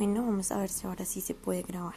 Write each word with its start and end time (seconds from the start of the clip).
Bueno, 0.00 0.22
vamos 0.24 0.50
a 0.50 0.56
ver 0.56 0.70
si 0.70 0.86
ahora 0.86 1.04
sí 1.04 1.20
se 1.20 1.34
puede 1.34 1.60
grabar. 1.60 1.94